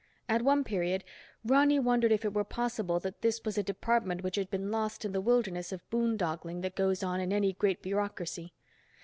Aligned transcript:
At 0.27 0.41
one 0.41 0.63
period, 0.63 1.03
Ronny 1.45 1.77
wondered 1.77 2.11
if 2.11 2.25
it 2.25 2.33
were 2.33 2.43
possible 2.43 2.99
that 3.01 3.21
this 3.21 3.39
was 3.45 3.55
a 3.55 3.61
department 3.61 4.23
which 4.23 4.35
had 4.35 4.49
been 4.49 4.71
lost 4.71 5.05
in 5.05 5.11
the 5.11 5.21
wilderness 5.21 5.71
of 5.71 5.87
boondoggling 5.91 6.61
that 6.61 6.75
goes 6.75 7.03
on 7.03 7.19
in 7.19 7.31
any 7.31 7.53
great 7.53 7.83
bureaucracy. 7.83 8.51